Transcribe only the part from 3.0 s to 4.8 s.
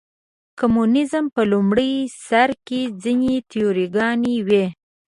ځینې تیوري ګانې وې.